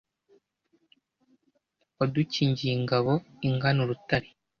wadukingiye 1.97 2.73
ingabo 2.79 3.11
ingana 3.47 3.79
urutare, 3.85 4.27